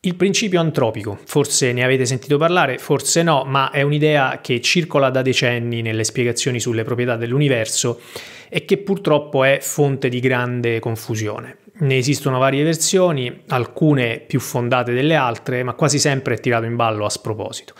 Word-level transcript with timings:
Il 0.00 0.14
principio 0.14 0.60
antropico, 0.60 1.18
forse 1.24 1.72
ne 1.72 1.82
avete 1.82 2.06
sentito 2.06 2.38
parlare, 2.38 2.78
forse 2.78 3.22
no, 3.22 3.44
ma 3.44 3.70
è 3.70 3.82
un'idea 3.82 4.40
che 4.40 4.60
circola 4.60 5.10
da 5.10 5.22
decenni 5.22 5.82
nelle 5.82 6.04
spiegazioni 6.04 6.60
sulle 6.60 6.84
proprietà 6.84 7.16
dell'universo 7.16 8.00
e 8.48 8.64
che 8.64 8.76
purtroppo 8.78 9.42
è 9.42 9.58
fonte 9.60 10.08
di 10.08 10.20
grande 10.20 10.78
confusione. 10.78 11.56
Ne 11.78 11.96
esistono 11.96 12.38
varie 12.38 12.62
versioni, 12.62 13.42
alcune 13.48 14.20
più 14.20 14.38
fondate 14.38 14.92
delle 14.92 15.14
altre, 15.14 15.62
ma 15.62 15.74
quasi 15.74 15.98
sempre 15.98 16.34
è 16.34 16.40
tirato 16.40 16.66
in 16.66 16.76
ballo 16.76 17.04
a 17.04 17.10
sproposito. 17.10 17.74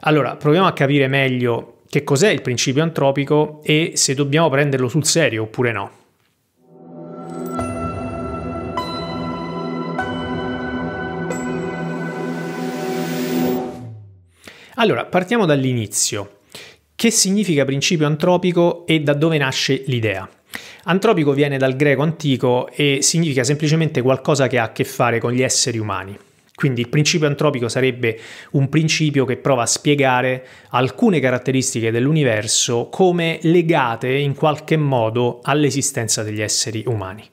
Allora, 0.00 0.36
proviamo 0.36 0.66
a 0.66 0.72
capire 0.72 1.06
meglio 1.06 1.82
che 1.88 2.04
cos'è 2.04 2.28
il 2.28 2.42
principio 2.42 2.82
antropico 2.82 3.60
e 3.62 3.92
se 3.94 4.14
dobbiamo 4.14 4.50
prenderlo 4.50 4.88
sul 4.88 5.04
serio 5.04 5.44
oppure 5.44 5.72
no. 5.72 5.90
Allora, 14.80 15.06
partiamo 15.06 15.44
dall'inizio. 15.44 16.42
Che 16.94 17.10
significa 17.10 17.64
principio 17.64 18.06
antropico 18.06 18.86
e 18.86 19.00
da 19.00 19.12
dove 19.12 19.36
nasce 19.36 19.82
l'idea? 19.86 20.28
Antropico 20.84 21.32
viene 21.32 21.58
dal 21.58 21.74
greco 21.74 22.02
antico 22.02 22.68
e 22.70 22.98
significa 23.02 23.42
semplicemente 23.42 24.02
qualcosa 24.02 24.46
che 24.46 24.56
ha 24.56 24.64
a 24.64 24.72
che 24.72 24.84
fare 24.84 25.18
con 25.18 25.32
gli 25.32 25.42
esseri 25.42 25.78
umani. 25.78 26.16
Quindi 26.54 26.80
il 26.80 26.88
principio 26.88 27.26
antropico 27.26 27.68
sarebbe 27.68 28.20
un 28.52 28.68
principio 28.68 29.24
che 29.24 29.36
prova 29.36 29.62
a 29.62 29.66
spiegare 29.66 30.46
alcune 30.70 31.18
caratteristiche 31.18 31.90
dell'universo 31.90 32.88
come 32.88 33.40
legate 33.42 34.12
in 34.12 34.36
qualche 34.36 34.76
modo 34.76 35.40
all'esistenza 35.42 36.22
degli 36.22 36.40
esseri 36.40 36.84
umani. 36.86 37.28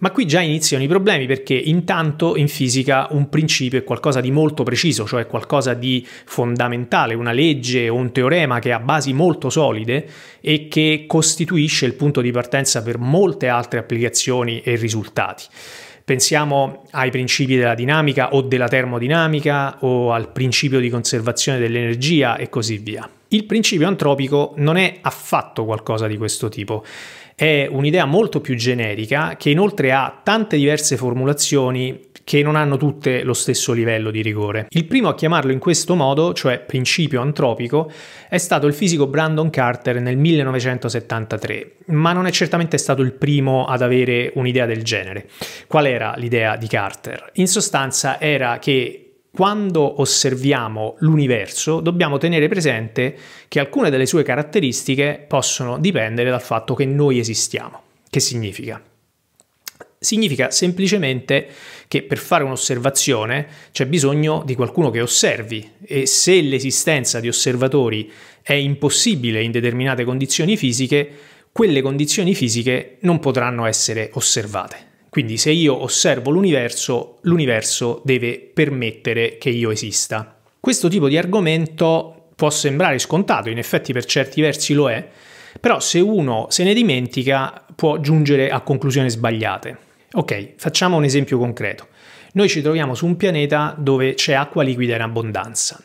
Ma 0.00 0.12
qui 0.12 0.24
già 0.24 0.40
iniziano 0.40 0.82
i 0.82 0.88
problemi 0.88 1.26
perché 1.26 1.52
intanto 1.52 2.34
in 2.36 2.48
fisica 2.48 3.08
un 3.10 3.28
principio 3.28 3.78
è 3.78 3.84
qualcosa 3.84 4.22
di 4.22 4.30
molto 4.30 4.62
preciso, 4.62 5.06
cioè 5.06 5.26
qualcosa 5.26 5.74
di 5.74 6.06
fondamentale, 6.24 7.12
una 7.12 7.32
legge 7.32 7.86
o 7.90 7.96
un 7.96 8.10
teorema 8.10 8.60
che 8.60 8.72
ha 8.72 8.78
basi 8.80 9.12
molto 9.12 9.50
solide 9.50 10.08
e 10.40 10.68
che 10.68 11.04
costituisce 11.06 11.84
il 11.84 11.92
punto 11.92 12.22
di 12.22 12.30
partenza 12.30 12.82
per 12.82 12.96
molte 12.96 13.48
altre 13.48 13.78
applicazioni 13.78 14.62
e 14.62 14.74
risultati. 14.76 15.44
Pensiamo 16.02 16.86
ai 16.92 17.10
principi 17.10 17.56
della 17.56 17.74
dinamica 17.74 18.32
o 18.32 18.40
della 18.40 18.68
termodinamica 18.68 19.84
o 19.84 20.12
al 20.12 20.32
principio 20.32 20.80
di 20.80 20.88
conservazione 20.88 21.58
dell'energia 21.58 22.36
e 22.36 22.48
così 22.48 22.78
via. 22.78 23.06
Il 23.28 23.44
principio 23.44 23.86
antropico 23.86 24.54
non 24.56 24.76
è 24.76 24.98
affatto 25.02 25.66
qualcosa 25.66 26.06
di 26.08 26.16
questo 26.16 26.48
tipo 26.48 26.84
è 27.40 27.66
un'idea 27.70 28.04
molto 28.04 28.42
più 28.42 28.54
generica 28.54 29.34
che 29.38 29.48
inoltre 29.48 29.92
ha 29.92 30.20
tante 30.22 30.58
diverse 30.58 30.98
formulazioni 30.98 32.08
che 32.22 32.42
non 32.42 32.54
hanno 32.54 32.76
tutte 32.76 33.22
lo 33.22 33.32
stesso 33.32 33.72
livello 33.72 34.10
di 34.10 34.20
rigore. 34.20 34.66
Il 34.68 34.84
primo 34.84 35.08
a 35.08 35.14
chiamarlo 35.14 35.50
in 35.50 35.58
questo 35.58 35.94
modo, 35.94 36.34
cioè 36.34 36.60
principio 36.60 37.22
antropico, 37.22 37.90
è 38.28 38.36
stato 38.36 38.66
il 38.66 38.74
fisico 38.74 39.06
Brandon 39.06 39.48
Carter 39.48 40.02
nel 40.02 40.18
1973, 40.18 41.76
ma 41.86 42.12
non 42.12 42.26
è 42.26 42.30
certamente 42.30 42.76
stato 42.76 43.00
il 43.00 43.12
primo 43.12 43.64
ad 43.64 43.80
avere 43.80 44.32
un'idea 44.34 44.66
del 44.66 44.84
genere. 44.84 45.26
Qual 45.66 45.86
era 45.86 46.12
l'idea 46.18 46.56
di 46.56 46.66
Carter? 46.66 47.30
In 47.36 47.48
sostanza 47.48 48.20
era 48.20 48.58
che 48.58 49.09
quando 49.32 50.00
osserviamo 50.00 50.96
l'universo 50.98 51.80
dobbiamo 51.80 52.18
tenere 52.18 52.48
presente 52.48 53.16
che 53.48 53.60
alcune 53.60 53.90
delle 53.90 54.06
sue 54.06 54.24
caratteristiche 54.24 55.24
possono 55.26 55.78
dipendere 55.78 56.30
dal 56.30 56.42
fatto 56.42 56.74
che 56.74 56.84
noi 56.84 57.18
esistiamo. 57.18 57.82
Che 58.10 58.20
significa? 58.20 58.82
Significa 60.02 60.50
semplicemente 60.50 61.46
che 61.86 62.02
per 62.02 62.18
fare 62.18 62.42
un'osservazione 62.42 63.46
c'è 63.70 63.86
bisogno 63.86 64.42
di 64.44 64.54
qualcuno 64.54 64.90
che 64.90 65.00
osservi 65.00 65.72
e 65.84 66.06
se 66.06 66.40
l'esistenza 66.40 67.20
di 67.20 67.28
osservatori 67.28 68.10
è 68.42 68.54
impossibile 68.54 69.42
in 69.42 69.50
determinate 69.50 70.04
condizioni 70.04 70.56
fisiche, 70.56 71.08
quelle 71.52 71.82
condizioni 71.82 72.34
fisiche 72.34 72.96
non 73.00 73.20
potranno 73.20 73.66
essere 73.66 74.10
osservate. 74.14 74.89
Quindi 75.10 75.36
se 75.36 75.50
io 75.50 75.82
osservo 75.82 76.30
l'universo, 76.30 77.18
l'universo 77.22 78.00
deve 78.04 78.38
permettere 78.38 79.38
che 79.38 79.50
io 79.50 79.72
esista. 79.72 80.38
Questo 80.60 80.88
tipo 80.88 81.08
di 81.08 81.18
argomento 81.18 82.28
può 82.36 82.48
sembrare 82.48 82.98
scontato, 82.98 83.50
in 83.50 83.58
effetti 83.58 83.92
per 83.92 84.04
certi 84.04 84.40
versi 84.40 84.72
lo 84.72 84.88
è, 84.88 85.06
però 85.60 85.80
se 85.80 85.98
uno 85.98 86.46
se 86.48 86.62
ne 86.62 86.74
dimentica 86.74 87.64
può 87.74 87.98
giungere 87.98 88.50
a 88.50 88.60
conclusioni 88.60 89.10
sbagliate. 89.10 89.78
Ok, 90.12 90.54
facciamo 90.56 90.96
un 90.96 91.04
esempio 91.04 91.38
concreto. 91.38 91.88
Noi 92.32 92.48
ci 92.48 92.62
troviamo 92.62 92.94
su 92.94 93.06
un 93.06 93.16
pianeta 93.16 93.74
dove 93.76 94.14
c'è 94.14 94.34
acqua 94.34 94.62
liquida 94.62 94.94
in 94.94 95.02
abbondanza. 95.02 95.82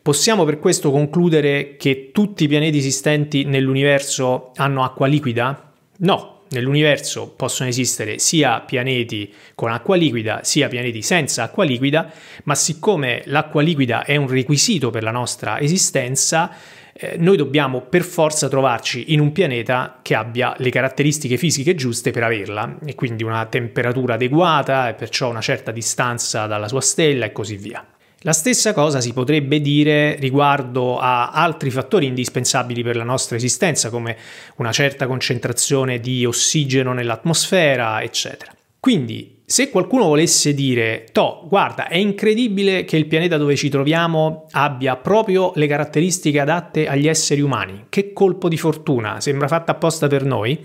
Possiamo 0.00 0.44
per 0.44 0.60
questo 0.60 0.92
concludere 0.92 1.76
che 1.76 2.10
tutti 2.12 2.44
i 2.44 2.48
pianeti 2.48 2.78
esistenti 2.78 3.44
nell'universo 3.44 4.52
hanno 4.54 4.84
acqua 4.84 5.08
liquida? 5.08 5.72
No, 5.98 6.37
nell'universo 6.50 7.32
possono 7.36 7.68
esistere 7.68 8.18
sia 8.18 8.60
pianeti 8.60 9.32
con 9.54 9.70
acqua 9.70 9.96
liquida 9.96 10.40
sia 10.42 10.68
pianeti 10.68 11.02
senza 11.02 11.44
acqua 11.44 11.64
liquida, 11.64 12.10
ma 12.44 12.54
siccome 12.54 13.22
l'acqua 13.26 13.62
liquida 13.62 14.04
è 14.04 14.16
un 14.16 14.28
requisito 14.28 14.90
per 14.90 15.02
la 15.02 15.10
nostra 15.10 15.60
esistenza, 15.60 16.50
eh, 16.92 17.16
noi 17.16 17.36
dobbiamo 17.36 17.82
per 17.82 18.02
forza 18.02 18.48
trovarci 18.48 19.12
in 19.12 19.20
un 19.20 19.30
pianeta 19.30 20.00
che 20.02 20.14
abbia 20.14 20.54
le 20.58 20.70
caratteristiche 20.70 21.36
fisiche 21.36 21.74
giuste 21.74 22.10
per 22.10 22.24
averla, 22.24 22.78
e 22.84 22.94
quindi 22.94 23.22
una 23.22 23.46
temperatura 23.46 24.14
adeguata 24.14 24.88
e 24.88 24.94
perciò 24.94 25.30
una 25.30 25.40
certa 25.40 25.70
distanza 25.70 26.46
dalla 26.46 26.66
sua 26.66 26.80
stella 26.80 27.26
e 27.26 27.32
così 27.32 27.56
via. 27.56 27.86
La 28.22 28.32
stessa 28.32 28.72
cosa 28.72 29.00
si 29.00 29.12
potrebbe 29.12 29.60
dire 29.60 30.16
riguardo 30.16 30.98
a 30.98 31.30
altri 31.30 31.70
fattori 31.70 32.06
indispensabili 32.06 32.82
per 32.82 32.96
la 32.96 33.04
nostra 33.04 33.36
esistenza, 33.36 33.90
come 33.90 34.16
una 34.56 34.72
certa 34.72 35.06
concentrazione 35.06 36.00
di 36.00 36.24
ossigeno 36.24 36.92
nell'atmosfera, 36.92 38.02
eccetera. 38.02 38.52
Quindi, 38.80 39.42
se 39.44 39.70
qualcuno 39.70 40.06
volesse 40.06 40.52
dire, 40.52 41.06
To, 41.12 41.46
guarda, 41.48 41.86
è 41.86 41.96
incredibile 41.96 42.84
che 42.84 42.96
il 42.96 43.06
pianeta 43.06 43.36
dove 43.36 43.54
ci 43.54 43.68
troviamo 43.68 44.46
abbia 44.50 44.96
proprio 44.96 45.52
le 45.54 45.68
caratteristiche 45.68 46.40
adatte 46.40 46.88
agli 46.88 47.06
esseri 47.06 47.40
umani, 47.40 47.86
che 47.88 48.12
colpo 48.12 48.48
di 48.48 48.56
fortuna, 48.56 49.20
sembra 49.20 49.46
fatta 49.46 49.72
apposta 49.72 50.08
per 50.08 50.24
noi, 50.24 50.58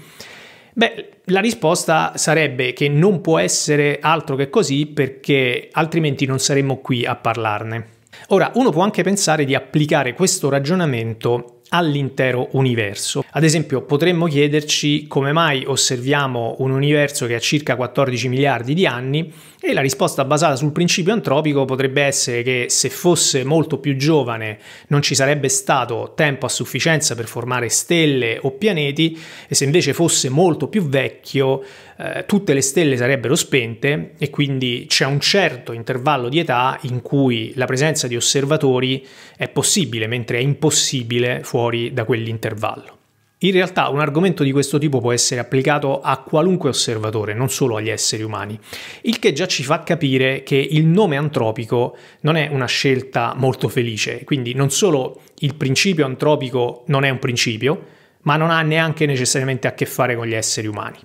Beh, 0.74 1.10
la 1.26 1.40
risposta 1.40 2.14
sarebbe 2.16 2.74
che 2.74 2.90
non 2.90 3.22
può 3.22 3.38
essere 3.38 4.00
altro 4.02 4.36
che 4.36 4.50
così 4.50 4.88
perché 4.88 5.70
altrimenti 5.72 6.26
non 6.26 6.40
saremmo 6.40 6.78
qui 6.78 7.06
a 7.06 7.16
parlarne. 7.16 7.88
Ora, 8.28 8.52
uno 8.56 8.72
può 8.72 8.82
anche 8.82 9.04
pensare 9.04 9.46
di 9.46 9.56
applicare 9.56 10.14
questo 10.14 10.50
ragionamento 10.50 11.60
all'intero 11.74 12.50
universo. 12.52 13.26
Ad 13.32 13.44
esempio, 13.44 13.82
potremmo 13.82 14.28
chiederci 14.28 15.08
come 15.08 15.32
mai 15.32 15.64
osserviamo 15.66 16.58
un 16.60 16.70
universo 16.70 17.26
che 17.26 17.34
ha 17.34 17.40
circa 17.40 17.76
14 17.76 18.28
miliardi 18.28 18.76
di 18.76 18.86
anni 18.86 19.32
e 19.60 19.74
la 19.74 19.82
risposta 19.82 20.24
basata 20.24 20.56
sul 20.56 20.72
principio 20.72 21.14
antropico 21.14 21.66
potrebbe 21.66 22.04
essere 22.04 22.44
che 22.44 22.66
se 22.70 22.90
fosse 22.90 23.44
molto 23.44 23.80
più 23.80 23.96
giovane 23.96 24.60
non 24.88 25.02
ci 25.02 25.16
sarebbe 25.16 25.50
stato 25.50 26.12
tempo 26.16 26.46
a 26.46 26.50
sufficienza 26.50 27.16
per 27.16 27.26
formare 27.26 27.70
stelle 27.70 28.38
o 28.42 28.52
pianeti 28.52 29.20
e 29.48 29.56
se 29.56 29.64
invece 29.64 29.94
fosse 29.94 30.30
molto 30.30 30.68
più 30.68 30.88
vecchio 30.88 31.64
eh, 31.98 32.26
tutte 32.26 32.54
le 32.54 32.62
stelle 32.62 32.98
sarebbero 32.98 33.36
spente 33.36 34.14
e 34.18 34.30
quindi 34.30 34.86
c'è 34.88 35.06
un 35.06 35.20
certo 35.20 35.74
intervallo 35.74 36.30
di 36.30 36.40
età 36.40 36.78
in 36.82 37.02
cui 37.02 37.54
la 37.56 37.66
presenza 37.66 38.08
di 38.08 38.16
osservatori 38.16 39.06
è 39.38 39.48
possibile, 39.50 40.08
mentre 40.08 40.38
è 40.38 40.42
impossibile 40.42 41.42
fuori 41.44 41.94
da 41.94 42.04
quell'intervallo. 42.04 42.98
In 43.44 43.52
realtà 43.52 43.90
un 43.90 44.00
argomento 44.00 44.42
di 44.42 44.54
questo 44.54 44.78
tipo 44.78 45.02
può 45.02 45.12
essere 45.12 45.42
applicato 45.42 46.00
a 46.00 46.20
qualunque 46.20 46.70
osservatore, 46.70 47.34
non 47.34 47.50
solo 47.50 47.76
agli 47.76 47.90
esseri 47.90 48.24
umani, 48.24 48.58
il 49.02 49.20
che 49.20 49.34
già 49.34 49.48
ci 49.48 49.64
fa 49.64 49.84
capire 49.84 50.44
che 50.44 50.56
il 50.56 50.86
nome 50.86 51.18
antropico 51.18 51.98
non 52.22 52.38
è 52.38 52.48
una 52.50 52.68
scelta 52.68 53.34
molto 53.36 53.68
felice, 53.68 54.24
quindi 54.24 54.54
non 54.54 54.70
solo 54.70 55.24
il 55.40 55.56
principio 55.56 56.06
antropico 56.06 56.84
non 56.88 57.04
è 57.04 57.10
un 57.10 57.20
principio, 57.20 57.86
ma 58.22 58.38
non 58.38 58.50
ha 58.50 58.62
neanche 58.62 59.06
necessariamente 59.06 59.68
a 59.68 59.74
che 59.74 59.86
fare 59.86 60.16
con 60.16 60.26
gli 60.26 60.36
esseri 60.36 60.68
umani. 60.68 61.00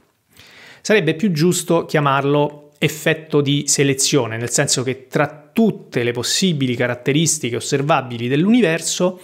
Sarebbe 0.88 1.12
più 1.12 1.32
giusto 1.32 1.84
chiamarlo 1.84 2.70
effetto 2.78 3.42
di 3.42 3.64
selezione, 3.66 4.38
nel 4.38 4.48
senso 4.48 4.82
che 4.82 5.06
tra 5.06 5.50
tutte 5.52 6.02
le 6.02 6.12
possibili 6.12 6.74
caratteristiche 6.74 7.56
osservabili 7.56 8.26
dell'universo, 8.26 9.20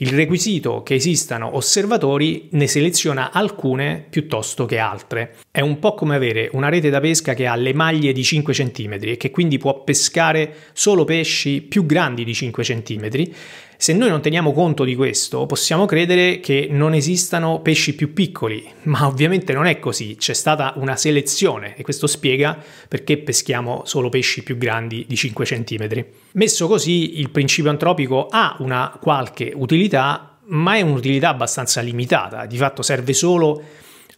il 0.00 0.10
requisito 0.10 0.82
che 0.82 0.92
esistano 0.92 1.56
osservatori 1.56 2.48
ne 2.50 2.66
seleziona 2.66 3.32
alcune 3.32 4.04
piuttosto 4.10 4.66
che 4.66 4.76
altre. 4.76 5.36
È 5.50 5.62
un 5.62 5.78
po' 5.78 5.94
come 5.94 6.16
avere 6.16 6.50
una 6.52 6.68
rete 6.68 6.90
da 6.90 7.00
pesca 7.00 7.32
che 7.32 7.46
ha 7.46 7.54
le 7.54 7.72
maglie 7.72 8.12
di 8.12 8.22
5 8.22 8.52
cm 8.52 8.98
e 9.00 9.16
che 9.16 9.30
quindi 9.30 9.56
può 9.56 9.84
pescare 9.84 10.54
solo 10.74 11.04
pesci 11.04 11.62
più 11.62 11.86
grandi 11.86 12.24
di 12.24 12.34
5 12.34 12.62
cm 12.62 13.30
Se 13.78 13.92
noi 13.92 14.08
non 14.08 14.22
teniamo 14.22 14.52
conto 14.52 14.84
di 14.84 14.94
questo, 14.94 15.44
possiamo 15.44 15.84
credere 15.84 16.40
che 16.40 16.66
non 16.70 16.94
esistano 16.94 17.60
pesci 17.60 17.94
più 17.94 18.14
piccoli, 18.14 18.66
ma 18.84 19.06
ovviamente 19.06 19.52
non 19.52 19.66
è 19.66 19.78
così, 19.78 20.16
c'è 20.16 20.32
stata 20.32 20.72
una 20.76 20.96
selezione 20.96 21.74
e 21.76 21.82
questo 21.82 22.06
spiega 22.06 22.58
perché 22.88 23.18
peschiamo 23.18 23.82
solo 23.84 24.08
pesci 24.08 24.42
più 24.42 24.56
grandi 24.56 25.04
di 25.06 25.14
5 25.14 25.44
cm. 25.44 26.04
Messo 26.32 26.66
così, 26.66 27.20
il 27.20 27.28
principio 27.28 27.70
antropico 27.70 28.28
ha 28.30 28.56
una 28.60 28.96
qualche 28.98 29.52
utilità, 29.54 30.38
ma 30.46 30.76
è 30.76 30.80
un'utilità 30.80 31.28
abbastanza 31.28 31.82
limitata, 31.82 32.46
di 32.46 32.56
fatto 32.56 32.80
serve 32.80 33.12
solo 33.12 33.62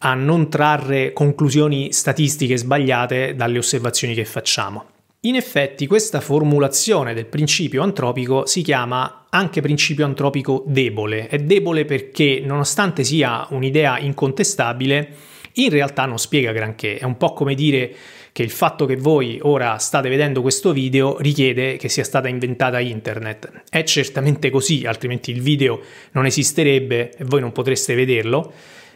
a 0.00 0.14
non 0.14 0.48
trarre 0.48 1.12
conclusioni 1.12 1.92
statistiche 1.92 2.56
sbagliate 2.56 3.34
dalle 3.34 3.58
osservazioni 3.58 4.14
che 4.14 4.24
facciamo. 4.24 4.97
In 5.28 5.36
effetti 5.36 5.86
questa 5.86 6.22
formulazione 6.22 7.12
del 7.12 7.26
principio 7.26 7.82
antropico 7.82 8.46
si 8.46 8.62
chiama 8.62 9.26
anche 9.28 9.60
principio 9.60 10.06
antropico 10.06 10.64
debole. 10.66 11.28
È 11.28 11.36
debole 11.36 11.84
perché 11.84 12.40
nonostante 12.42 13.04
sia 13.04 13.46
un'idea 13.50 13.98
incontestabile, 13.98 15.14
in 15.56 15.68
realtà 15.68 16.06
non 16.06 16.18
spiega 16.18 16.52
granché. 16.52 16.96
È 16.96 17.04
un 17.04 17.18
po' 17.18 17.34
come 17.34 17.54
dire 17.54 17.94
che 18.32 18.42
il 18.42 18.48
fatto 18.48 18.86
che 18.86 18.96
voi 18.96 19.38
ora 19.42 19.76
state 19.76 20.08
vedendo 20.08 20.40
questo 20.40 20.72
video 20.72 21.18
richiede 21.20 21.76
che 21.76 21.90
sia 21.90 22.04
stata 22.04 22.28
inventata 22.28 22.80
internet. 22.80 23.64
È 23.68 23.82
certamente 23.82 24.48
così, 24.48 24.86
altrimenti 24.86 25.30
il 25.30 25.42
video 25.42 25.78
non 26.12 26.24
esisterebbe 26.24 27.10
e 27.18 27.24
voi 27.24 27.42
non 27.42 27.52
potreste 27.52 27.94
vederlo 27.94 28.50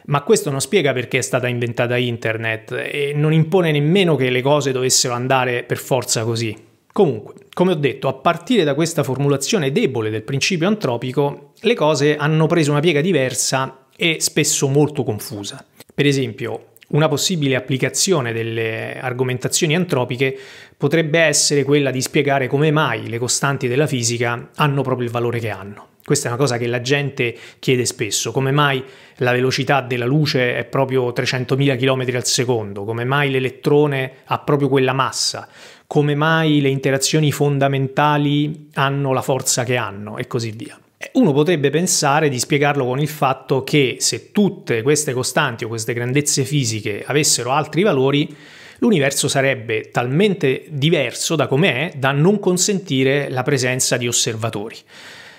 ma 0.07 0.23
questo 0.23 0.51
non 0.51 0.61
spiega 0.61 0.93
perché 0.93 1.19
è 1.19 1.23
stata 1.23 1.49
inventata 1.49 1.97
internet 1.97 2.73
e 2.73 3.13
non 3.15 3.33
impone 3.33 3.71
nemmeno 3.71 4.17
che 4.17 4.31
le 4.31 4.43
cose 4.43 4.73
dovessero 4.73 5.15
andare 5.15 5.63
per 5.63 5.79
forza 5.79 6.25
così. 6.25 6.57
Comunque, 6.93 7.35
come 7.55 7.73
ho 7.73 7.77
detto, 7.77 8.09
a 8.09 8.13
partire 8.13 8.65
da 8.65 8.75
questa 8.75 9.03
formulazione 9.03 9.73
debole 9.73 10.11
del 10.11 10.23
principio 10.23 10.69
antropico, 10.69 11.53
le 11.61 11.75
cose 11.75 12.17
hanno 12.17 12.47
preso 12.47 12.71
una 12.71 12.81
piega 12.81 13.01
diversa 13.01 13.87
e 13.97 14.17
spesso 14.21 14.69
molto 14.69 15.03
confusa. 15.03 15.65
Per 15.95 16.07
esempio, 16.07 16.73
una 16.89 17.09
possibile 17.09 17.57
applicazione 17.57 18.33
delle 18.33 18.99
argomentazioni 19.01 19.75
antropiche 19.75 20.39
potrebbe 20.77 21.21
essere 21.21 21.65
quella 21.65 21.91
di 21.91 22.03
spiegare 22.03 22.47
come 22.47 22.71
mai 22.71 23.09
le 23.09 23.19
costanti 23.19 23.69
della 23.69 23.87
fisica 23.87 24.51
hanno 24.55 24.83
proprio 24.83 25.07
il 25.07 25.13
valore 25.13 25.39
che 25.39 25.49
hanno. 25.49 25.89
Questa 26.05 26.27
è 26.27 26.31
una 26.31 26.41
cosa 26.41 26.59
che 26.59 26.67
la 26.67 26.81
gente 26.81 27.37
chiede 27.61 27.85
spesso, 27.85 28.33
come 28.33 28.51
mai 28.51 28.83
la 29.17 29.31
velocità 29.31 29.81
della 29.81 30.05
luce 30.05 30.57
è 30.57 30.65
proprio 30.65 31.11
300.000 31.11 31.79
km 31.79 32.17
al 32.17 32.25
secondo, 32.25 32.85
come 32.85 33.05
mai 33.05 33.31
l'elettrone 33.31 34.13
ha 34.25 34.39
proprio 34.41 34.69
quella 34.69 34.93
massa, 34.93 35.49
come 35.87 36.17
mai 36.17 36.61
le 36.61 36.71
interazioni 36.71 37.31
fondamentali 37.31 38.69
hanno 38.75 39.13
la 39.13 39.23
forza 39.23 39.63
che 39.63 39.77
hanno 39.77 40.17
e 40.19 40.27
così 40.27 40.51
via. 40.51 40.77
Uno 41.13 41.33
potrebbe 41.33 41.71
pensare 41.71 42.29
di 42.29 42.39
spiegarlo 42.39 42.85
con 42.85 42.99
il 42.99 43.09
fatto 43.09 43.63
che 43.63 43.97
se 44.01 44.33
tutte 44.33 44.83
queste 44.83 45.13
costanti 45.13 45.65
o 45.65 45.69
queste 45.69 45.93
grandezze 45.93 46.45
fisiche 46.45 47.05
avessero 47.07 47.53
altri 47.53 47.83
valori, 47.83 48.35
l'universo 48.79 49.29
sarebbe 49.29 49.91
talmente 49.91 50.65
diverso 50.69 51.37
da 51.37 51.47
com'è 51.47 51.93
da 51.97 52.11
non 52.11 52.41
consentire 52.41 53.29
la 53.31 53.43
presenza 53.43 53.97
di 53.97 54.09
osservatori. 54.09 54.77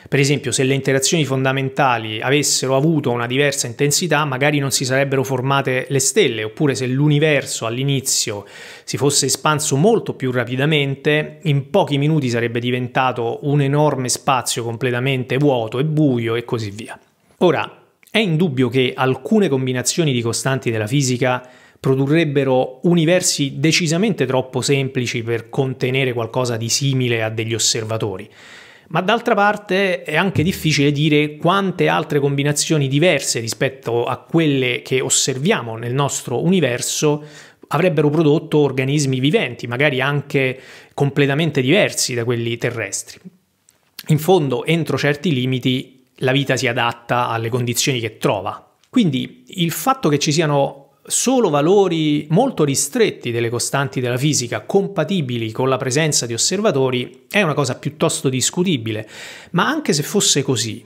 Per 0.08 0.20
esempio, 0.20 0.52
se 0.52 0.64
le 0.64 0.74
interazioni 0.74 1.24
fondamentali 1.24 2.22
avessero 2.22 2.76
avuto 2.76 3.10
una 3.12 3.26
diversa 3.26 3.68
intensità, 3.68 4.26
magari 4.26 4.60
non 4.60 4.72
si 4.72 4.84
sarebbero 4.84 5.24
formate 5.24 5.86
le 5.90 6.00
stelle, 6.00 6.44
oppure 6.44 6.76
se 6.76 6.88
l'universo 6.88 7.66
all'inizio 7.66 8.46
si 8.84 8.98
fosse 8.98 9.28
espanso 9.28 9.78
molto 9.78 10.14
più 10.14 10.32
rapidamente, 10.32 11.40
in 11.44 11.70
pochi 11.70 11.98
minuti 11.98 12.30
sarebbe 12.30 12.60
diventato 12.60 13.40
un 13.44 13.62
enorme 13.62 14.10
spazio 14.10 14.64
completamente 14.64 15.38
vuoto 15.38 15.80
e 15.80 15.86
buio 15.86 16.36
e 16.36 16.44
così 16.44 16.70
via. 16.70 17.00
Ora, 17.38 17.82
è 18.12 18.20
indubbio 18.20 18.70
che 18.70 18.94
alcune 18.96 19.48
combinazioni 19.48 20.12
di 20.12 20.22
costanti 20.22 20.70
della 20.70 20.86
fisica 20.86 21.48
produrrebbero 21.80 22.80
universi 22.84 23.60
decisamente 23.60 24.26
troppo 24.26 24.62
semplici 24.62 25.24
per 25.24 25.50
contenere 25.50 26.14
qualcosa 26.14 26.56
di 26.56 26.70
simile 26.70 27.24
a 27.24 27.30
degli 27.30 27.54
osservatori 27.54 28.30
ma 28.94 29.02
d'altra 29.02 29.34
parte 29.34 30.04
è 30.04 30.16
anche 30.16 30.44
difficile 30.44 30.92
dire 30.92 31.38
quante 31.38 31.88
altre 31.88 32.20
combinazioni 32.20 32.88
diverse 32.88 33.40
rispetto 33.40 34.06
a 34.06 34.18
quelle 34.18 34.84
che 34.84 35.02
osserviamo 35.02 35.78
nel 35.78 35.96
nostro 35.96 36.44
universo 36.44 37.26
avrebbero 37.70 38.12
prodotto 38.12 38.60
organismi 38.60 39.20
viventi, 39.20 39.66
magari 39.66 40.00
anche 40.00 40.60
completamente 40.94 41.60
diversi 41.62 42.14
da 42.14 42.24
quelli 42.24 42.56
terrestri. 42.58 43.20
In 44.10 44.20
fondo, 44.20 44.64
entro 44.64 44.96
certi 44.96 45.34
limiti, 45.34 46.06
la 46.18 46.32
vita 46.32 46.56
si 46.56 46.68
adatta 46.68 47.30
alle 47.30 47.50
condizioni 47.50 48.00
che 48.00 48.20
trova. 48.20 48.74
Quindi 48.92 49.44
il 49.48 49.72
fatto 49.72 50.08
che 50.08 50.20
ci 50.20 50.32
siano 50.32 50.83
solo 51.06 51.50
valori 51.50 52.28
molto 52.30 52.64
ristretti 52.64 53.32
delle 53.32 53.50
costanti 53.50 54.00
della 54.00 54.18
fisica 54.18 54.62
compatibili 54.62 55.52
con 55.52 55.68
la 55.68 55.78
presenza 55.78 56.26
di 56.26 56.34
osservatori 56.34 57.26
è 57.30 57.42
una 57.42 57.54
cosa 57.54 57.76
piuttosto 57.76 58.30
discutibile, 58.30 59.08
ma 59.52 59.68
anche 59.68 59.94
se 59.94 60.04
fosse 60.04 60.44
così, 60.44 60.84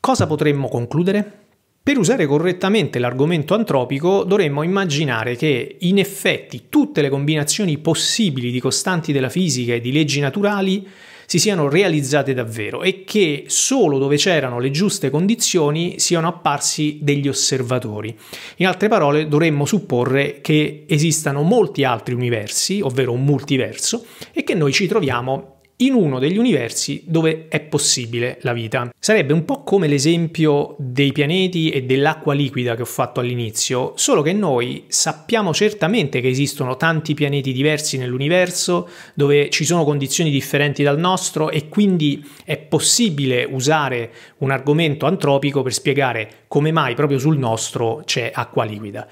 cosa 0.00 0.26
potremmo 0.26 0.68
concludere? 0.68 1.46
Per 1.82 1.96
usare 1.96 2.26
correttamente 2.26 2.98
l'argomento 2.98 3.54
antropico 3.54 4.22
dovremmo 4.24 4.62
immaginare 4.62 5.36
che 5.36 5.76
in 5.80 5.98
effetti 5.98 6.64
tutte 6.68 7.00
le 7.00 7.08
combinazioni 7.08 7.78
possibili 7.78 8.50
di 8.50 8.60
costanti 8.60 9.10
della 9.10 9.30
fisica 9.30 9.72
e 9.72 9.80
di 9.80 9.90
leggi 9.90 10.20
naturali 10.20 10.86
si 11.28 11.38
siano 11.38 11.68
realizzate 11.68 12.32
davvero 12.32 12.82
e 12.82 13.04
che 13.04 13.44
solo 13.48 13.98
dove 13.98 14.16
c'erano 14.16 14.58
le 14.58 14.70
giuste 14.70 15.10
condizioni 15.10 15.98
siano 15.98 16.26
apparsi 16.26 17.00
degli 17.02 17.28
osservatori. 17.28 18.16
In 18.56 18.66
altre 18.66 18.88
parole, 18.88 19.28
dovremmo 19.28 19.66
supporre 19.66 20.40
che 20.40 20.86
esistano 20.88 21.42
molti 21.42 21.84
altri 21.84 22.14
universi, 22.14 22.80
ovvero 22.80 23.12
un 23.12 23.26
multiverso, 23.26 24.06
e 24.32 24.42
che 24.42 24.54
noi 24.54 24.72
ci 24.72 24.86
troviamo 24.86 25.57
in 25.80 25.94
uno 25.94 26.18
degli 26.18 26.38
universi 26.38 27.02
dove 27.06 27.46
è 27.48 27.60
possibile 27.60 28.38
la 28.42 28.52
vita. 28.52 28.90
Sarebbe 28.98 29.32
un 29.32 29.44
po' 29.44 29.62
come 29.62 29.86
l'esempio 29.86 30.74
dei 30.78 31.12
pianeti 31.12 31.70
e 31.70 31.84
dell'acqua 31.84 32.34
liquida 32.34 32.74
che 32.74 32.82
ho 32.82 32.86
fatto 32.86 33.20
all'inizio, 33.20 33.92
solo 33.96 34.22
che 34.22 34.32
noi 34.32 34.84
sappiamo 34.88 35.54
certamente 35.54 36.20
che 36.20 36.28
esistono 36.28 36.76
tanti 36.76 37.14
pianeti 37.14 37.52
diversi 37.52 37.96
nell'universo 37.96 38.88
dove 39.14 39.50
ci 39.50 39.64
sono 39.64 39.84
condizioni 39.84 40.30
differenti 40.30 40.82
dal 40.82 40.98
nostro 40.98 41.50
e 41.50 41.68
quindi 41.68 42.26
è 42.44 42.56
possibile 42.56 43.44
usare 43.44 44.10
un 44.38 44.50
argomento 44.50 45.06
antropico 45.06 45.62
per 45.62 45.72
spiegare 45.72 46.30
come 46.48 46.72
mai 46.72 46.94
proprio 46.94 47.18
sul 47.18 47.38
nostro 47.38 48.02
c'è 48.04 48.30
acqua 48.34 48.64
liquida. 48.64 49.06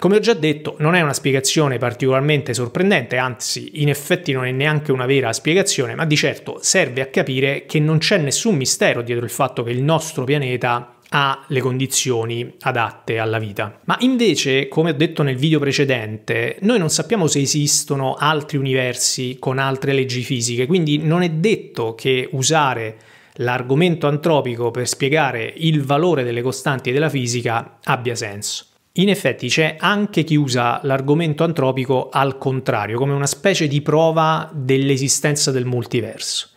Come 0.00 0.16
ho 0.16 0.20
già 0.20 0.32
detto, 0.32 0.76
non 0.78 0.94
è 0.94 1.02
una 1.02 1.12
spiegazione 1.12 1.76
particolarmente 1.76 2.54
sorprendente, 2.54 3.18
anzi, 3.18 3.82
in 3.82 3.90
effetti 3.90 4.32
non 4.32 4.46
è 4.46 4.50
neanche 4.50 4.92
una 4.92 5.04
vera 5.04 5.30
spiegazione, 5.30 5.94
ma 5.94 6.06
di 6.06 6.16
certo 6.16 6.56
serve 6.62 7.02
a 7.02 7.08
capire 7.08 7.66
che 7.66 7.80
non 7.80 7.98
c'è 7.98 8.16
nessun 8.16 8.56
mistero 8.56 9.02
dietro 9.02 9.26
il 9.26 9.30
fatto 9.30 9.62
che 9.62 9.72
il 9.72 9.82
nostro 9.82 10.24
pianeta 10.24 10.94
ha 11.06 11.44
le 11.48 11.60
condizioni 11.60 12.54
adatte 12.60 13.18
alla 13.18 13.38
vita. 13.38 13.78
Ma 13.84 13.98
invece, 14.00 14.68
come 14.68 14.92
ho 14.92 14.94
detto 14.94 15.22
nel 15.22 15.36
video 15.36 15.58
precedente, 15.58 16.56
noi 16.60 16.78
non 16.78 16.88
sappiamo 16.88 17.26
se 17.26 17.40
esistono 17.40 18.14
altri 18.14 18.56
universi 18.56 19.36
con 19.38 19.58
altre 19.58 19.92
leggi 19.92 20.22
fisiche, 20.22 20.66
quindi 20.66 20.96
non 20.96 21.20
è 21.20 21.28
detto 21.28 21.94
che 21.94 22.26
usare 22.32 22.96
l'argomento 23.34 24.06
antropico 24.06 24.70
per 24.70 24.88
spiegare 24.88 25.52
il 25.58 25.82
valore 25.82 26.24
delle 26.24 26.40
costanti 26.40 26.90
della 26.90 27.10
fisica 27.10 27.80
abbia 27.84 28.14
senso. 28.14 28.64
In 28.94 29.08
effetti 29.08 29.46
c'è 29.46 29.76
anche 29.78 30.24
chi 30.24 30.34
usa 30.34 30.80
l'argomento 30.82 31.44
antropico 31.44 32.08
al 32.10 32.38
contrario, 32.38 32.98
come 32.98 33.12
una 33.12 33.26
specie 33.26 33.68
di 33.68 33.82
prova 33.82 34.50
dell'esistenza 34.52 35.52
del 35.52 35.64
multiverso. 35.64 36.48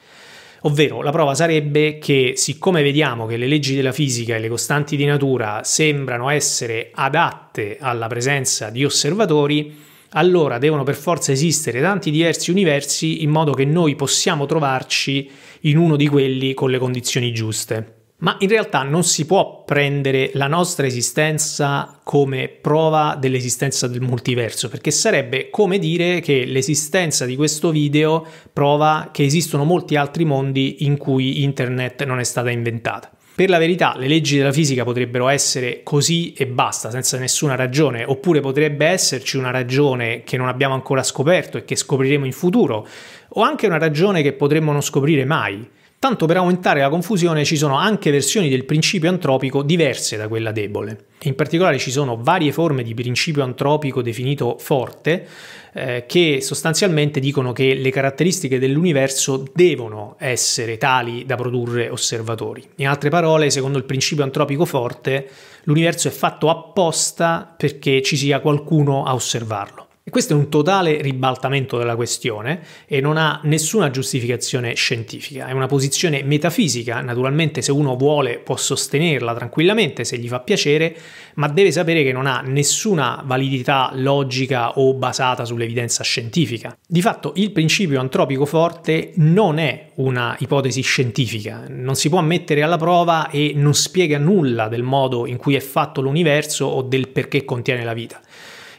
Ovvero 0.62 1.04
la 1.04 1.12
prova 1.12 1.36
sarebbe 1.36 2.00
che 2.00 2.34
siccome 2.36 2.82
vediamo 2.82 3.28
che 3.28 3.38
le 3.38 3.46
leggi 3.46 3.76
della 3.76 3.92
fisica 3.92 4.36
e 4.36 4.40
le 4.40 4.50
costanti 4.50 4.96
di 4.96 5.06
natura 5.06 5.62
sembrano 5.64 6.32
essere 6.32 6.90
adatte 6.92 7.78
alla 7.80 8.08
presenza 8.08 8.72
di 8.72 8.84
osservatori, 8.84 9.78
allora 10.14 10.58
devono 10.58 10.82
per 10.82 10.96
forza 10.96 11.32
esistere 11.32 11.82
tanti 11.82 12.10
diversi 12.10 12.50
universi 12.50 13.22
in 13.22 13.30
modo 13.30 13.52
che 13.52 13.66
noi 13.66 13.94
possiamo 13.94 14.48
trovarci 14.48 15.30
in 15.62 15.78
uno 15.78 15.96
di 15.96 16.08
quelli 16.08 16.56
con 16.56 16.72
le 16.72 16.80
condizioni 16.80 17.32
giuste 17.32 18.02
ma 18.24 18.38
in 18.40 18.48
realtà 18.48 18.84
non 18.84 19.04
si 19.04 19.26
può 19.26 19.64
prendere 19.66 20.32
la 20.34 20.48
nostra 20.48 20.86
esistenza 20.86 22.00
come 22.04 22.48
prova 22.48 23.18
dell'esistenza 23.20 23.88
del 23.88 24.02
multiverso, 24.02 24.70
perché 24.70 24.92
sarebbe 24.92 25.50
come 25.50 25.78
dire 25.78 26.22
che 26.22 26.46
l'esistenza 26.46 27.26
di 27.26 27.36
questo 27.36 27.70
video 27.70 28.26
prova 28.52 29.10
che 29.12 29.26
esistono 29.26 29.66
molti 29.66 29.98
altri 29.98 30.24
mondi 30.24 30.86
in 30.86 30.98
cui 30.98 31.44
internet 31.44 32.06
non 32.06 32.20
è 32.20 32.24
stata 32.24 32.50
inventata. 32.50 33.12
Per 33.36 33.50
la 33.50 33.58
verità, 33.58 33.96
le 33.98 34.08
leggi 34.08 34.38
della 34.38 34.54
fisica 34.54 34.84
potrebbero 34.86 35.28
essere 35.28 35.82
così 35.84 36.34
e 36.34 36.46
basta, 36.48 36.92
senza 36.92 37.18
nessuna 37.18 37.56
ragione, 37.56 38.06
oppure 38.06 38.40
potrebbe 38.40 38.86
esserci 38.86 39.38
una 39.38 39.52
ragione 39.52 40.24
che 40.24 40.38
non 40.38 40.48
abbiamo 40.48 40.76
ancora 40.76 41.04
scoperto 41.04 41.58
e 41.58 41.66
che 41.66 41.76
scopriremo 41.76 42.26
in 42.26 42.32
futuro, 42.32 42.88
o 43.30 43.42
anche 43.42 43.66
una 43.66 43.80
ragione 43.80 44.22
che 44.22 44.34
potremmo 44.34 44.72
non 44.72 44.82
scoprire 44.82 45.26
mai. 45.26 45.68
Tanto 46.04 46.26
per 46.26 46.36
aumentare 46.36 46.82
la 46.82 46.90
confusione 46.90 47.46
ci 47.46 47.56
sono 47.56 47.78
anche 47.78 48.12
versioni 48.12 48.50
del 48.50 48.66
principio 48.66 49.08
antropico 49.08 49.64
diverse 49.64 50.18
da 50.18 50.28
quella 50.28 50.52
debole. 50.52 51.06
In 51.22 51.34
particolare 51.34 51.78
ci 51.78 51.92
sono 51.92 52.18
varie 52.22 52.52
forme 52.52 52.84
di 52.84 52.94
principio 52.94 53.42
antropico 53.42 54.02
definito 54.02 54.58
forte 54.60 55.26
eh, 55.72 56.04
che 56.06 56.42
sostanzialmente 56.42 57.22
dicono 57.22 57.54
che 57.54 57.76
le 57.76 57.90
caratteristiche 57.90 58.60
dell'universo 58.60 59.46
devono 59.54 60.18
essere 60.20 60.78
tali 60.78 61.26
da 61.26 61.38
produrre 61.38 61.88
osservatori. 61.88 62.62
In 62.80 62.90
altre 62.90 63.10
parole, 63.10 63.50
secondo 63.50 63.78
il 63.78 63.86
principio 63.86 64.26
antropico 64.26 64.66
forte, 64.66 65.30
l'universo 65.64 66.10
è 66.10 66.12
fatto 66.12 66.50
apposta 66.50 67.56
perché 67.56 68.02
ci 68.02 68.18
sia 68.18 68.42
qualcuno 68.42 69.06
a 69.06 69.14
osservarlo. 69.14 69.88
E 70.06 70.12
questo 70.12 70.34
è 70.34 70.36
un 70.36 70.50
totale 70.50 71.02
ribaltamento 71.02 71.78
della 71.78 71.96
questione 71.96 72.62
e 72.86 73.00
non 73.00 73.16
ha 73.16 73.40
nessuna 73.44 73.90
giustificazione 73.90 74.74
scientifica, 74.74 75.48
è 75.48 75.54
una 75.54 75.68
posizione 75.68 76.24
metafisica, 76.24 77.00
naturalmente 77.00 77.62
se 77.62 77.72
uno 77.72 77.96
vuole 77.96 78.40
può 78.40 78.58
sostenerla 78.58 79.34
tranquillamente 79.34 80.04
se 80.04 80.18
gli 80.18 80.28
fa 80.28 80.42
piacere, 80.42 80.94
ma 81.36 81.48
deve 81.48 81.72
sapere 81.72 82.04
che 82.04 82.12
non 82.12 82.26
ha 82.26 82.42
nessuna 82.42 83.24
validità 83.26 83.92
logica 83.94 84.78
o 84.78 84.94
basata 84.94 85.46
sull'evidenza 85.46 86.04
scientifica. 86.04 86.78
Di 86.86 87.02
fatto 87.02 87.32
il 87.38 87.54
principio 87.54 88.02
antropico 88.02 88.46
forte 88.46 89.14
non 89.16 89.58
è 89.58 89.92
una 89.96 90.36
ipotesi 90.40 90.82
scientifica, 90.82 91.64
non 91.70 91.96
si 91.96 92.10
può 92.10 92.20
mettere 92.20 92.62
alla 92.62 92.76
prova 92.76 93.30
e 93.30 93.54
non 93.56 93.74
spiega 93.74 94.18
nulla 94.18 94.68
del 94.68 94.84
modo 94.84 95.26
in 95.28 95.38
cui 95.38 95.56
è 95.56 95.62
fatto 95.62 96.02
l'universo 96.02 96.66
o 96.66 96.82
del 96.82 97.08
perché 97.08 97.46
contiene 97.46 97.86
la 97.86 97.94
vita. 97.94 98.20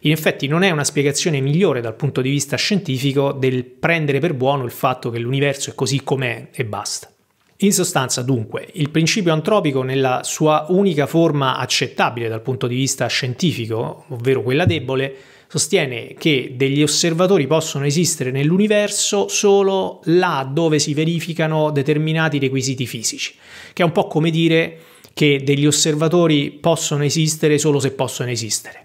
In 0.04 0.12
effetti 0.12 0.46
non 0.46 0.62
è 0.62 0.70
una 0.70 0.84
spiegazione 0.84 1.40
migliore 1.40 1.80
dal 1.80 1.94
punto 1.94 2.20
di 2.20 2.28
vista 2.28 2.56
scientifico 2.56 3.32
del 3.32 3.64
prendere 3.64 4.18
per 4.18 4.34
buono 4.34 4.64
il 4.64 4.70
fatto 4.70 5.08
che 5.08 5.18
l'universo 5.18 5.70
è 5.70 5.74
così 5.74 6.02
com'è 6.04 6.48
e 6.52 6.64
basta. 6.66 7.10
In 7.58 7.72
sostanza, 7.72 8.20
dunque, 8.20 8.68
il 8.74 8.90
principio 8.90 9.32
antropico 9.32 9.80
nella 9.80 10.20
sua 10.22 10.66
unica 10.68 11.06
forma 11.06 11.56
accettabile 11.56 12.28
dal 12.28 12.42
punto 12.42 12.66
di 12.66 12.74
vista 12.74 13.06
scientifico, 13.06 14.04
ovvero 14.08 14.42
quella 14.42 14.66
debole, 14.66 15.14
sostiene 15.46 16.14
che 16.18 16.52
degli 16.54 16.82
osservatori 16.82 17.46
possono 17.46 17.86
esistere 17.86 18.30
nell'universo 18.30 19.28
solo 19.28 20.00
là 20.04 20.46
dove 20.52 20.78
si 20.80 20.92
verificano 20.92 21.70
determinati 21.70 22.38
requisiti 22.38 22.86
fisici, 22.86 23.34
che 23.72 23.82
è 23.82 23.86
un 23.86 23.92
po' 23.92 24.06
come 24.06 24.28
dire 24.28 24.78
che 25.14 25.40
degli 25.42 25.64
osservatori 25.64 26.50
possono 26.50 27.04
esistere 27.04 27.56
solo 27.56 27.78
se 27.78 27.92
possono 27.92 28.28
esistere. 28.28 28.83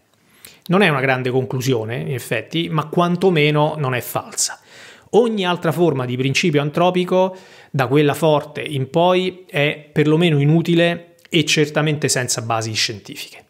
Non 0.70 0.82
è 0.84 0.88
una 0.88 1.02
grande 1.02 1.32
conclusione, 1.32 1.98
in 1.98 2.14
effetti, 2.14 2.70
ma 2.70 2.86
quantomeno 2.86 3.74
non 3.78 3.96
è 3.96 4.02
falsa. 4.02 4.60
Ogni 5.12 5.44
altra 5.44 5.72
forma 5.72 6.06
di 6.06 6.16
principio 6.16 6.62
antropico, 6.62 7.36
da 7.72 7.88
quella 7.88 8.14
forte 8.14 8.62
in 8.62 8.90
poi, 8.92 9.46
è 9.48 9.90
perlomeno 9.92 10.40
inutile 10.40 11.16
e 11.28 11.44
certamente 11.46 12.08
senza 12.08 12.44
basi 12.44 12.74
scientifiche. 12.74 13.46